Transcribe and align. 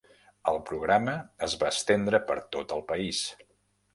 El 0.51 0.55
programa 0.69 1.13
es 1.49 1.55
va 1.65 1.69
estendre 1.77 2.21
per 2.31 2.39
tot 2.57 2.75
el 2.79 2.83
país. 2.95 3.23